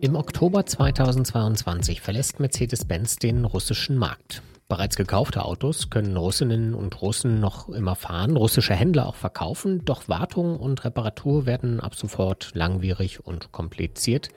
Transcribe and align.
Im 0.00 0.14
Oktober 0.14 0.64
2022 0.64 2.00
verlässt 2.00 2.38
Mercedes-Benz 2.38 3.16
den 3.16 3.44
russischen 3.44 3.96
Markt. 3.96 4.42
Bereits 4.68 4.94
gekaufte 4.94 5.44
Autos 5.44 5.90
können 5.90 6.16
Russinnen 6.16 6.74
und 6.74 7.02
Russen 7.02 7.40
noch 7.40 7.68
immer 7.68 7.96
fahren, 7.96 8.36
russische 8.36 8.74
Händler 8.74 9.06
auch 9.06 9.16
verkaufen, 9.16 9.84
doch 9.84 10.08
Wartung 10.08 10.56
und 10.56 10.84
Reparatur 10.84 11.46
werden 11.46 11.80
ab 11.80 11.96
sofort 11.96 12.52
langwierig 12.54 13.26
und 13.26 13.50
kompliziert. 13.50 14.28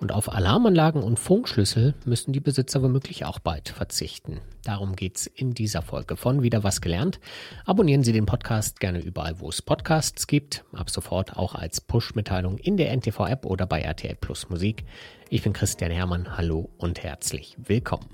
Und 0.00 0.12
auf 0.12 0.32
Alarmanlagen 0.32 1.02
und 1.02 1.18
Funkschlüssel 1.18 1.94
müssen 2.06 2.32
die 2.32 2.40
Besitzer 2.40 2.82
womöglich 2.82 3.26
auch 3.26 3.38
bald 3.38 3.68
verzichten. 3.68 4.40
Darum 4.64 4.96
geht's 4.96 5.26
in 5.26 5.52
dieser 5.52 5.82
Folge 5.82 6.16
von 6.16 6.42
Wieder 6.42 6.64
was 6.64 6.80
gelernt. 6.80 7.20
Abonnieren 7.66 8.02
Sie 8.02 8.12
den 8.12 8.24
Podcast 8.24 8.80
gerne 8.80 9.00
überall, 9.00 9.40
wo 9.40 9.50
es 9.50 9.60
Podcasts 9.60 10.26
gibt. 10.26 10.64
Ab 10.72 10.88
sofort 10.88 11.36
auch 11.36 11.54
als 11.54 11.82
Push-Mitteilung 11.82 12.56
in 12.56 12.78
der 12.78 12.96
NTV-App 12.96 13.44
oder 13.44 13.66
bei 13.66 13.82
RTL 13.82 14.16
Plus 14.16 14.48
Musik. 14.48 14.84
Ich 15.28 15.42
bin 15.42 15.52
Christian 15.52 15.90
Hermann. 15.90 16.34
Hallo 16.34 16.70
und 16.78 17.02
herzlich 17.02 17.56
willkommen. 17.58 18.08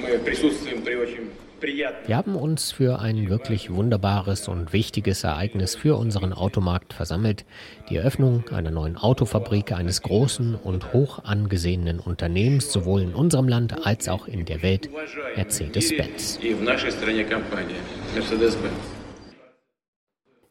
Мы 0.00 0.18
присутствуем 0.18 0.82
при 0.82 0.94
очень 0.94 1.30
wir 1.61 2.17
haben 2.17 2.35
uns 2.35 2.71
für 2.71 2.99
ein 2.99 3.29
wirklich 3.29 3.71
wunderbares 3.71 4.47
und 4.47 4.73
wichtiges 4.73 5.23
Ereignis 5.23 5.75
für 5.75 5.95
unseren 5.95 6.33
Automarkt 6.33 6.93
versammelt. 6.93 7.45
Die 7.89 7.97
Eröffnung 7.97 8.49
einer 8.49 8.71
neuen 8.71 8.97
Autofabrik 8.97 9.71
eines 9.71 10.01
großen 10.01 10.55
und 10.55 10.93
hoch 10.93 11.23
angesehenen 11.23 11.99
Unternehmens, 11.99 12.71
sowohl 12.71 13.01
in 13.01 13.13
unserem 13.13 13.47
Land 13.47 13.85
als 13.85 14.09
auch 14.09 14.27
in 14.27 14.45
der 14.45 14.63
Welt, 14.63 14.89
Mercedes-Benz. 15.35 16.39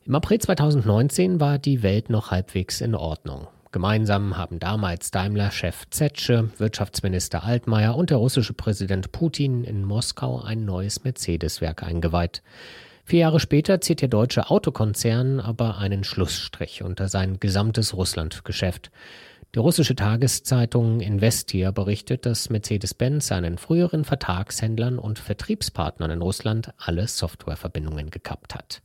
Im 0.07 0.15
April 0.15 0.39
2019 0.39 1.41
war 1.41 1.59
die 1.59 1.83
Welt 1.83 2.09
noch 2.09 2.31
halbwegs 2.31 2.81
in 2.81 2.95
Ordnung. 2.95 3.49
Gemeinsam 3.73 4.37
haben 4.37 4.59
damals 4.59 5.13
Daimler-Chef 5.13 5.89
Zetsche, 5.91 6.51
Wirtschaftsminister 6.59 7.45
Altmaier 7.45 7.95
und 7.95 8.11
der 8.11 8.17
russische 8.17 8.53
Präsident 8.53 9.13
Putin 9.13 9.63
in 9.63 9.85
Moskau 9.85 10.43
ein 10.43 10.65
neues 10.65 11.05
Mercedes-Werk 11.05 11.85
eingeweiht. 11.85 12.43
Vier 13.05 13.21
Jahre 13.21 13.39
später 13.39 13.81
zieht 13.81 14.01
der 14.01 14.09
deutsche 14.09 14.51
Autokonzern 14.51 15.39
aber 15.39 15.79
einen 15.79 16.03
Schlussstrich 16.03 16.83
unter 16.83 17.09
sein 17.09 17.39
gesamtes 17.39 17.95
Russlandgeschäft. 17.95 18.91
Die 19.55 19.61
russische 19.61 19.95
Tageszeitung 19.95 20.99
Investia 20.99 21.71
berichtet, 21.71 22.27
dass 22.27 22.51
Mercedes-Benz 22.51 23.29
seinen 23.29 23.57
früheren 23.57 24.05
Vertragshändlern 24.05 24.99
und 24.99 25.21
Vertriebspartnern 25.21 26.11
in 26.11 26.23
Russland 26.23 26.73
alle 26.77 27.07
Softwareverbindungen 27.07 28.11
gekappt 28.11 28.57
hat. 28.57 28.83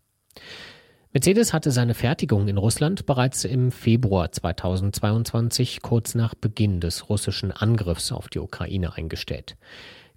Mercedes 1.15 1.53
hatte 1.53 1.71
seine 1.71 1.93
Fertigung 1.93 2.49
in 2.49 2.57
Russland 2.57 3.05
bereits 3.05 3.45
im 3.45 3.71
Februar 3.71 4.33
2022, 4.33 5.81
kurz 5.81 6.13
nach 6.13 6.35
Beginn 6.35 6.81
des 6.81 7.09
russischen 7.09 7.53
Angriffs 7.53 8.11
auf 8.11 8.27
die 8.27 8.39
Ukraine, 8.39 8.97
eingestellt. 8.97 9.55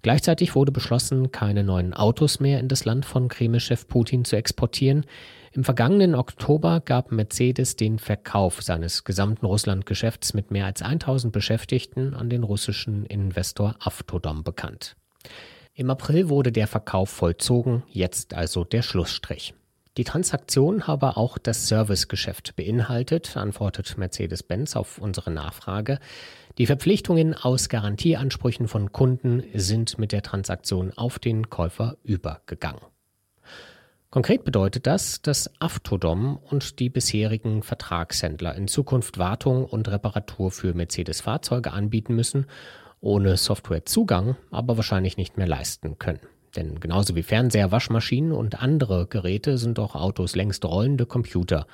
Gleichzeitig 0.01 0.55
wurde 0.55 0.73
beschlossen, 0.73 1.31
keine 1.31 1.63
neuen 1.63 1.93
Autos 1.93 2.41
mehr 2.41 2.59
in 2.59 2.67
das 2.67 2.83
Land 2.83 3.05
von 3.05 3.29
Kreml-Chef 3.29 3.87
Putin 3.87 4.25
zu 4.25 4.35
exportieren. 4.35 5.05
Im 5.53 5.63
vergangenen 5.63 6.15
Oktober 6.15 6.81
gab 6.81 7.13
Mercedes 7.13 7.77
den 7.77 7.97
Verkauf 7.97 8.61
seines 8.61 9.05
gesamten 9.05 9.45
Russlandgeschäfts 9.45 10.33
mit 10.33 10.51
mehr 10.51 10.65
als 10.65 10.81
1000 10.81 11.31
Beschäftigten 11.31 12.13
an 12.13 12.29
den 12.29 12.43
russischen 12.43 13.05
Investor 13.05 13.77
Avtodom 13.79 14.43
bekannt. 14.43 14.97
Im 15.73 15.89
April 15.91 16.27
wurde 16.27 16.51
der 16.51 16.67
Verkauf 16.67 17.09
vollzogen, 17.09 17.83
jetzt 17.87 18.33
also 18.33 18.65
der 18.65 18.81
Schlussstrich. 18.81 19.53
Die 19.97 20.03
Transaktion 20.03 20.87
habe 20.87 21.17
auch 21.17 21.37
das 21.37 21.67
Servicegeschäft 21.67 22.55
beinhaltet, 22.55 23.35
antwortet 23.35 23.97
Mercedes-Benz 23.97 24.75
auf 24.75 24.97
unsere 24.97 25.31
Nachfrage. 25.31 25.99
Die 26.57 26.67
Verpflichtungen 26.67 27.33
aus 27.33 27.69
Garantieansprüchen 27.69 28.67
von 28.67 28.91
Kunden 28.91 29.43
sind 29.53 29.97
mit 29.97 30.11
der 30.11 30.21
Transaktion 30.21 30.93
auf 30.95 31.19
den 31.19 31.49
Käufer 31.49 31.97
übergegangen. 32.03 32.81
Konkret 34.11 34.43
bedeutet 34.43 34.87
das, 34.87 35.21
dass 35.21 35.51
Aftodom 35.61 36.37
und 36.37 36.79
die 36.79 36.89
bisherigen 36.89 37.61
Vertragshändler 37.61 38.55
in 38.55 38.67
Zukunft 38.67 39.19
Wartung 39.19 39.65
und 39.65 39.87
Reparatur 39.87 40.49
für 40.49 40.73
Mercedes-Fahrzeuge 40.73 41.71
anbieten 41.71 42.15
müssen, 42.15 42.47
ohne 43.01 43.37
Softwarezugang 43.37 44.35
aber 44.49 44.77
wahrscheinlich 44.77 45.17
nicht 45.17 45.37
mehr 45.37 45.47
leisten 45.47 45.99
können. 45.99 46.21
Denn 46.55 46.79
genauso 46.79 47.15
wie 47.15 47.23
Fernseher, 47.23 47.71
Waschmaschinen 47.71 48.31
und 48.31 48.61
andere 48.61 49.07
Geräte 49.07 49.57
sind 49.57 49.79
auch 49.79 49.95
Autos 49.95 50.35
längst 50.35 50.65
rollende 50.65 51.05
Computer. 51.05 51.67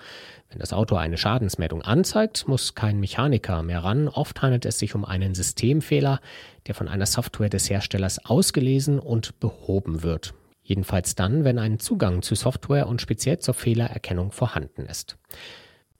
Wenn 0.50 0.60
das 0.60 0.74
Auto 0.74 0.96
eine 0.96 1.18
Schadensmeldung 1.18 1.82
anzeigt, 1.82 2.48
muss 2.48 2.76
kein 2.76 3.00
Mechaniker 3.00 3.64
mehr 3.64 3.84
ran. 3.84 4.08
Oft 4.08 4.42
handelt 4.42 4.66
es 4.66 4.80
sich 4.80 4.96
um 4.96 5.06
einen 5.06 5.34
Systemfehler, 5.34 6.20
der 6.68 6.76
von 6.76 6.88
einer 6.88 7.06
Software 7.06 7.50
des 7.50 7.70
Herstellers 7.70 8.26
ausgelesen 8.26 9.00
und 9.00 9.40
behoben 9.40 10.04
wird. 10.04 10.34
Jedenfalls 10.62 11.16
dann, 11.16 11.44
wenn 11.44 11.60
ein 11.60 11.80
Zugang 11.80 12.22
zu 12.22 12.36
Software 12.36 12.88
und 12.88 13.02
speziell 13.02 13.40
zur 13.40 13.54
Fehlererkennung 13.54 14.32
vorhanden 14.32 14.88
ist. 14.88 15.18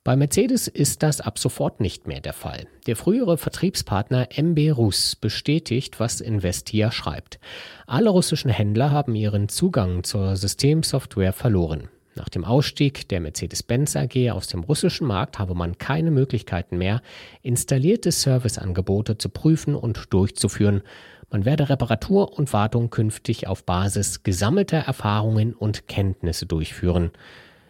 Bei 0.06 0.16
Mercedes 0.16 0.68
ist 0.68 1.02
das 1.02 1.20
ab 1.20 1.40
sofort 1.40 1.80
nicht 1.80 2.06
mehr 2.06 2.22
der 2.22 2.34
Fall. 2.34 2.68
Der 2.86 2.96
frühere 2.96 3.40
Vertriebspartner 3.40 4.28
MB 4.38 4.70
Rus 4.78 5.16
bestätigt, 5.16 6.00
was 6.00 6.22
Investia 6.22 6.92
schreibt. 6.92 7.40
Alle 7.88 8.12
russischen 8.12 8.52
Händler 8.52 8.92
haben 8.92 9.16
ihren 9.16 9.50
Zugang 9.50 10.04
zur 10.04 10.36
Systemsoftware 10.36 11.34
verloren. 11.34 11.90
Nach 12.14 12.30
dem 12.30 12.46
Ausstieg 12.46 13.10
der 13.10 13.20
Mercedes-Benz 13.20 13.96
AG 13.96 14.30
aus 14.30 14.46
dem 14.46 14.60
russischen 14.60 15.08
Markt 15.08 15.40
habe 15.40 15.56
man 15.56 15.80
keine 15.80 16.12
Möglichkeiten 16.12 16.78
mehr, 16.78 17.02
installierte 17.42 18.12
Serviceangebote 18.12 19.18
zu 19.18 19.30
prüfen 19.30 19.74
und 19.74 20.14
durchzuführen. 20.14 20.84
Man 21.32 21.46
werde 21.46 21.68
Reparatur 21.68 22.38
und 22.38 22.54
Wartung 22.54 22.92
künftig 22.92 23.48
auf 23.48 23.64
Basis 23.64 24.22
gesammelter 24.22 24.78
Erfahrungen 24.78 25.56
und 25.56 25.88
Kenntnisse 25.88 26.46
durchführen. 26.46 27.10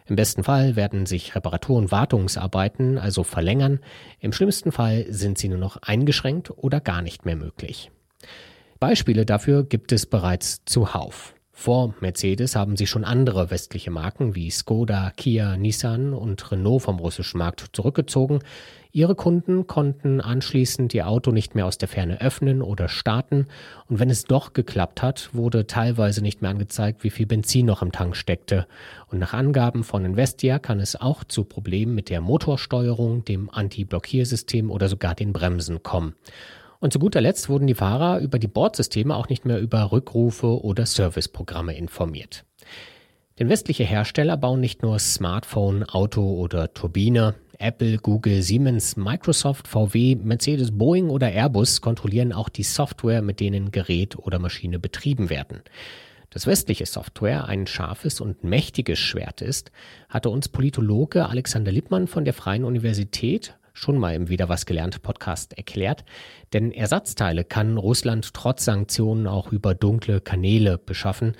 Im 0.08 0.16
besten 0.16 0.44
Fall 0.44 0.76
werden 0.76 1.06
sich 1.06 1.34
Reparatur- 1.34 1.78
und 1.78 1.90
Wartungsarbeiten 1.90 2.98
also 2.98 3.24
verlängern, 3.24 3.80
im 4.20 4.32
schlimmsten 4.32 4.72
Fall 4.72 5.06
sind 5.08 5.38
sie 5.38 5.48
nur 5.48 5.58
noch 5.58 5.78
eingeschränkt 5.82 6.50
oder 6.56 6.80
gar 6.80 7.02
nicht 7.02 7.24
mehr 7.24 7.36
möglich. 7.36 7.90
Beispiele 8.78 9.24
dafür 9.24 9.64
gibt 9.64 9.92
es 9.92 10.06
bereits 10.06 10.64
zuhauf. 10.64 11.35
Vor 11.58 11.94
Mercedes 12.00 12.54
haben 12.54 12.76
sich 12.76 12.90
schon 12.90 13.02
andere 13.02 13.50
westliche 13.50 13.90
Marken 13.90 14.34
wie 14.34 14.50
Skoda, 14.50 15.10
Kia, 15.16 15.56
Nissan 15.56 16.12
und 16.12 16.52
Renault 16.52 16.82
vom 16.82 16.98
russischen 16.98 17.38
Markt 17.38 17.70
zurückgezogen. 17.72 18.40
Ihre 18.92 19.14
Kunden 19.14 19.66
konnten 19.66 20.20
anschließend 20.20 20.92
ihr 20.92 21.08
Auto 21.08 21.32
nicht 21.32 21.54
mehr 21.54 21.64
aus 21.64 21.78
der 21.78 21.88
Ferne 21.88 22.20
öffnen 22.20 22.60
oder 22.60 22.88
starten 22.88 23.46
und 23.88 23.98
wenn 23.98 24.10
es 24.10 24.24
doch 24.24 24.52
geklappt 24.52 25.00
hat, 25.00 25.30
wurde 25.32 25.66
teilweise 25.66 26.20
nicht 26.20 26.42
mehr 26.42 26.50
angezeigt, 26.50 27.02
wie 27.04 27.10
viel 27.10 27.26
Benzin 27.26 27.64
noch 27.64 27.80
im 27.80 27.90
Tank 27.90 28.16
steckte. 28.16 28.66
Und 29.10 29.18
nach 29.18 29.32
Angaben 29.32 29.82
von 29.82 30.04
Investia 30.04 30.58
kann 30.58 30.78
es 30.78 30.94
auch 30.94 31.24
zu 31.24 31.44
Problemen 31.44 31.94
mit 31.94 32.10
der 32.10 32.20
Motorsteuerung, 32.20 33.24
dem 33.24 33.48
Anti-Blockiersystem 33.48 34.70
oder 34.70 34.90
sogar 34.90 35.14
den 35.14 35.32
Bremsen 35.32 35.82
kommen. 35.82 36.14
Und 36.80 36.92
zu 36.92 36.98
guter 36.98 37.20
Letzt 37.20 37.48
wurden 37.48 37.66
die 37.66 37.74
Fahrer 37.74 38.20
über 38.20 38.38
die 38.38 38.48
Bordsysteme 38.48 39.14
auch 39.14 39.28
nicht 39.28 39.44
mehr 39.44 39.60
über 39.60 39.92
Rückrufe 39.92 40.62
oder 40.62 40.86
Serviceprogramme 40.86 41.76
informiert. 41.76 42.44
Denn 43.38 43.48
westliche 43.48 43.84
Hersteller 43.84 44.36
bauen 44.36 44.60
nicht 44.60 44.82
nur 44.82 44.98
Smartphone, 44.98 45.84
Auto 45.84 46.22
oder 46.22 46.72
Turbine. 46.72 47.34
Apple, 47.58 47.96
Google, 47.98 48.42
Siemens, 48.42 48.96
Microsoft, 48.96 49.66
VW, 49.66 50.16
Mercedes, 50.16 50.76
Boeing 50.76 51.08
oder 51.08 51.32
Airbus 51.32 51.80
kontrollieren 51.80 52.32
auch 52.32 52.50
die 52.50 52.62
Software, 52.62 53.22
mit 53.22 53.40
denen 53.40 53.70
Gerät 53.70 54.16
oder 54.18 54.38
Maschine 54.38 54.78
betrieben 54.78 55.30
werden. 55.30 55.62
Dass 56.30 56.46
westliche 56.46 56.84
Software 56.84 57.46
ein 57.46 57.66
scharfes 57.66 58.20
und 58.20 58.44
mächtiges 58.44 58.98
Schwert 58.98 59.40
ist, 59.40 59.70
hatte 60.08 60.28
uns 60.28 60.48
Politologe 60.48 61.28
Alexander 61.28 61.72
Lippmann 61.72 62.08
von 62.08 62.24
der 62.24 62.34
Freien 62.34 62.64
Universität 62.64 63.56
schon 63.76 63.98
mal 63.98 64.14
im 64.14 64.28
Wieder 64.28 64.48
was 64.48 64.66
gelernt 64.66 65.02
Podcast 65.02 65.56
erklärt. 65.56 66.04
Denn 66.52 66.72
Ersatzteile 66.72 67.44
kann 67.44 67.76
Russland 67.76 68.32
trotz 68.32 68.64
Sanktionen 68.64 69.26
auch 69.26 69.52
über 69.52 69.74
dunkle 69.74 70.20
Kanäle 70.20 70.78
beschaffen. 70.78 71.36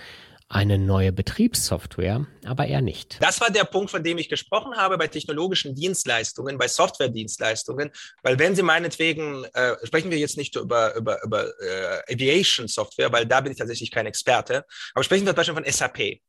Eine 0.49 0.79
neue 0.79 1.12
Betriebssoftware 1.12 2.27
aber 2.47 2.67
eher 2.67 2.81
nicht. 2.81 3.19
Das 3.21 3.41
war 3.41 3.50
der 3.50 3.65
Punkt, 3.65 3.91
von 3.91 4.03
dem 4.03 4.19
ich 4.19 4.29
gesprochen 4.29 4.77
habe 4.77 4.97
bei 4.97 5.09
technologischen 5.09 5.75
Dienstleistungen, 5.75 6.59
bei 6.59 6.69
Softwaredienstleistungen, 6.69 7.91
weil 8.23 8.38
wenn 8.38 8.55
Sie 8.55 8.62
meinetwegen, 8.62 9.44
äh, 9.55 9.75
sprechen 9.85 10.11
wir 10.11 10.19
jetzt 10.19 10.37
nicht 10.37 10.56
über, 10.56 10.94
über, 10.94 11.23
über 11.25 11.47
äh, 11.61 12.15
Aviation 12.15 12.69
Software, 12.69 13.12
weil 13.12 13.27
da 13.27 13.41
bin 13.41 13.53
ich 13.53 13.59
tatsächlich 13.59 13.91
kein 13.91 14.06
Experte, 14.06 14.65
aber 14.94 15.05
sprechen 15.05 15.27
wir 15.27 15.33
zum 15.33 15.37
Beispiel 15.37 15.55
von 15.55 15.73
SAP. 15.73 16.21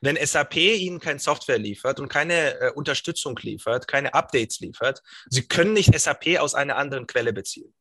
Wenn 0.00 0.16
SAP 0.16 0.56
Ihnen 0.56 1.00
kein 1.00 1.18
Software 1.18 1.58
liefert 1.58 2.00
und 2.00 2.08
keine 2.08 2.60
äh, 2.60 2.72
Unterstützung 2.72 3.38
liefert, 3.42 3.88
keine 3.88 4.14
Updates 4.14 4.60
liefert, 4.60 5.02
Sie 5.28 5.46
können 5.46 5.72
nicht 5.72 5.98
SAP 5.98 6.38
aus 6.38 6.54
einer 6.54 6.76
anderen 6.76 7.06
Quelle 7.06 7.32
beziehen. 7.32 7.74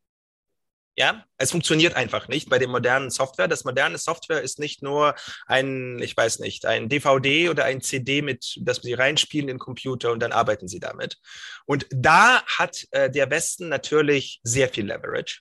Ja, 0.95 1.25
es 1.37 1.49
funktioniert 1.49 1.95
einfach 1.95 2.27
nicht 2.27 2.49
bei 2.49 2.59
der 2.59 2.67
modernen 2.67 3.09
Software. 3.09 3.47
Das 3.47 3.63
moderne 3.63 3.97
Software 3.97 4.41
ist 4.41 4.59
nicht 4.59 4.83
nur 4.83 5.15
ein, 5.47 5.97
ich 5.99 6.15
weiß 6.15 6.37
nicht, 6.37 6.67
ein 6.67 6.87
DVD 6.87 7.49
oder 7.49 7.65
ein 7.65 7.81
CD 7.81 8.21
mit, 8.21 8.59
das 8.61 8.77
Sie 8.77 8.93
reinspielen 8.93 9.49
in 9.49 9.55
den 9.55 9.59
Computer 9.59 10.11
und 10.11 10.19
dann 10.19 10.31
arbeiten 10.31 10.67
Sie 10.67 10.79
damit. 10.79 11.17
Und 11.65 11.87
da 11.89 12.43
hat 12.45 12.85
äh, 12.91 13.09
der 13.09 13.31
Westen 13.31 13.69
natürlich 13.69 14.39
sehr 14.43 14.69
viel 14.69 14.85
Leverage. 14.85 15.39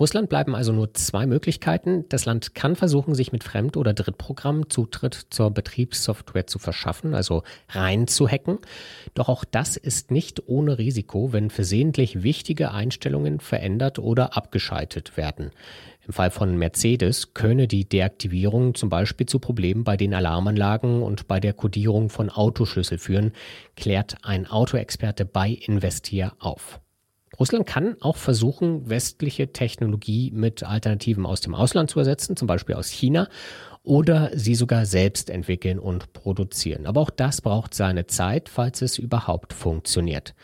Russland 0.00 0.30
bleiben 0.30 0.54
also 0.54 0.72
nur 0.72 0.94
zwei 0.94 1.26
Möglichkeiten. 1.26 2.06
Das 2.08 2.24
Land 2.24 2.54
kann 2.54 2.76
versuchen, 2.76 3.14
sich 3.14 3.30
mit 3.30 3.44
Fremd- 3.44 3.76
oder 3.76 3.92
Drittprogrammen 3.92 4.70
Zutritt 4.70 5.26
zur 5.28 5.50
Betriebssoftware 5.50 6.46
zu 6.46 6.58
verschaffen, 6.58 7.14
also 7.14 7.42
reinzuhacken. 7.68 8.58
Doch 9.12 9.28
auch 9.28 9.44
das 9.44 9.76
ist 9.76 10.10
nicht 10.10 10.48
ohne 10.48 10.78
Risiko, 10.78 11.34
wenn 11.34 11.50
versehentlich 11.50 12.22
wichtige 12.22 12.72
Einstellungen 12.72 13.38
verändert 13.38 13.98
oder 13.98 14.34
abgeschaltet 14.34 15.18
werden. 15.18 15.50
Im 16.06 16.14
Fall 16.14 16.30
von 16.30 16.56
Mercedes 16.56 17.34
könne 17.34 17.68
die 17.68 17.84
Deaktivierung 17.84 18.74
zum 18.74 18.88
Beispiel 18.88 19.26
zu 19.26 19.38
Problemen 19.38 19.84
bei 19.84 19.98
den 19.98 20.14
Alarmanlagen 20.14 21.02
und 21.02 21.28
bei 21.28 21.38
der 21.38 21.52
Kodierung 21.52 22.08
von 22.08 22.30
Autoschlüssel 22.30 22.96
führen, 22.96 23.32
klärt 23.76 24.16
ein 24.22 24.46
Autoexperte 24.46 25.26
bei 25.26 25.50
Investier 25.50 26.32
auf. 26.38 26.80
Russland 27.38 27.66
kann 27.66 27.96
auch 28.00 28.16
versuchen, 28.16 28.88
westliche 28.88 29.52
Technologie 29.52 30.30
mit 30.34 30.62
Alternativen 30.62 31.26
aus 31.26 31.40
dem 31.40 31.54
Ausland 31.54 31.90
zu 31.90 31.98
ersetzen, 31.98 32.36
zum 32.36 32.46
Beispiel 32.46 32.74
aus 32.74 32.88
China, 32.88 33.28
oder 33.84 34.30
sie 34.34 34.54
sogar 34.54 34.86
selbst 34.86 35.30
entwickeln 35.30 35.78
und 35.78 36.12
produzieren. 36.12 36.86
Aber 36.86 37.00
auch 37.00 37.10
das 37.10 37.40
braucht 37.40 37.74
seine 37.74 38.06
Zeit, 38.06 38.48
falls 38.48 38.82
es 38.82 38.98
überhaupt 38.98 39.52
funktioniert. 39.52 40.34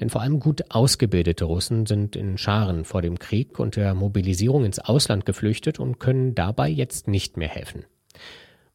Denn 0.00 0.08
vor 0.08 0.22
allem 0.22 0.40
gut 0.40 0.70
ausgebildete 0.70 1.44
Russen 1.44 1.84
sind 1.84 2.16
in 2.16 2.38
Scharen 2.38 2.84
vor 2.84 3.02
dem 3.02 3.18
Krieg 3.18 3.58
und 3.58 3.76
der 3.76 3.94
Mobilisierung 3.94 4.64
ins 4.64 4.78
Ausland 4.78 5.26
geflüchtet 5.26 5.78
und 5.78 6.00
können 6.00 6.34
dabei 6.34 6.68
jetzt 6.68 7.06
nicht 7.06 7.36
mehr 7.36 7.48
helfen. 7.48 7.84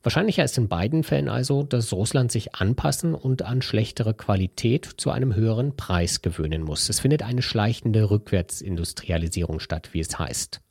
Wahrscheinlicher 0.05 0.43
ist 0.43 0.55
in 0.59 0.67
beiden 0.67 1.01
Fällen 1.01 1.29
also, 1.29 1.63
dass 1.63 1.91
Russland 1.91 2.31
sich 2.31 2.53
anpassen 2.53 3.15
und 3.15 3.41
an 3.41 3.63
schlechtere 3.63 4.13
Qualität 4.13 4.87
zu 4.97 5.09
einem 5.09 5.33
höheren 5.33 5.75
Preis 5.75 6.21
gewöhnen 6.21 6.61
muss. 6.61 6.89
Es 6.89 6.99
findet 6.99 7.23
eine 7.23 7.41
schleichende 7.41 8.11
Rückwärtsindustrialisierung 8.11 9.59
statt, 9.59 9.89
wie 9.93 10.01
es 10.01 10.19
heißt. 10.19 10.61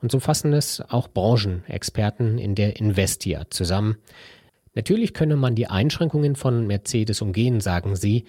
Und 0.00 0.12
so 0.12 0.20
fassen 0.20 0.52
es 0.52 0.80
auch 0.80 1.08
Branchenexperten 1.08 2.38
in 2.38 2.54
der 2.54 2.76
Investia 2.76 3.50
zusammen. 3.50 3.96
Natürlich 4.74 5.12
könne 5.12 5.34
man 5.34 5.56
die 5.56 5.66
Einschränkungen 5.66 6.36
von 6.36 6.64
Mercedes 6.68 7.20
umgehen, 7.20 7.60
sagen 7.60 7.96
sie. 7.96 8.26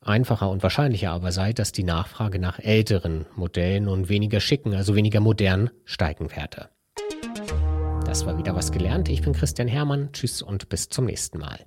Einfacher 0.00 0.50
und 0.50 0.64
wahrscheinlicher 0.64 1.12
aber 1.12 1.30
sei, 1.30 1.52
dass 1.52 1.70
die 1.70 1.84
Nachfrage 1.84 2.40
nach 2.40 2.58
älteren 2.58 3.24
Modellen 3.36 3.86
und 3.86 4.08
weniger 4.08 4.40
schicken, 4.40 4.74
also 4.74 4.96
weniger 4.96 5.20
modern, 5.20 5.70
steigen 5.84 6.32
werde. 6.34 6.70
Das 8.16 8.24
war 8.24 8.38
wieder 8.38 8.56
was 8.56 8.72
gelernt. 8.72 9.10
Ich 9.10 9.20
bin 9.20 9.34
Christian 9.34 9.68
Hermann. 9.68 10.10
Tschüss 10.10 10.40
und 10.40 10.70
bis 10.70 10.88
zum 10.88 11.04
nächsten 11.04 11.38
Mal. 11.38 11.66